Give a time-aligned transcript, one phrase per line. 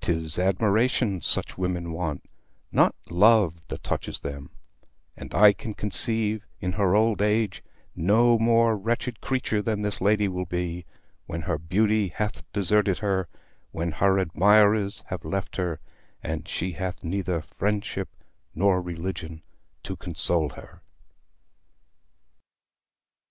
[0.00, 2.24] 'Tis admiration such women want,
[2.72, 4.48] not love that touches them;
[5.14, 7.62] and I can conceive, in her old age,
[7.94, 10.86] no more wretched creature than this lady will be,
[11.26, 13.28] when her beauty hath deserted her,
[13.72, 15.80] when her admirers have left her,
[16.22, 18.08] and she hath neither friendship
[18.54, 19.42] nor religion
[19.82, 20.80] to console her.